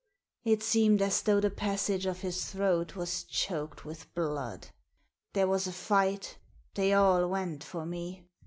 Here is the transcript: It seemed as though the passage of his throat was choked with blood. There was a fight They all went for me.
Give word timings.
It 0.43 0.63
seemed 0.63 0.99
as 1.03 1.21
though 1.21 1.39
the 1.39 1.51
passage 1.51 2.07
of 2.07 2.21
his 2.21 2.45
throat 2.51 2.95
was 2.95 3.23
choked 3.23 3.85
with 3.85 4.11
blood. 4.15 4.69
There 5.33 5.47
was 5.47 5.67
a 5.67 5.71
fight 5.71 6.39
They 6.73 6.91
all 6.91 7.27
went 7.27 7.63
for 7.63 7.85
me. 7.85 8.25